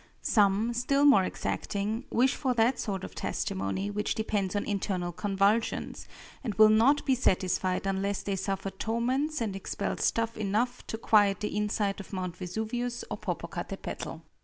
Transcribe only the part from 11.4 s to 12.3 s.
the inside of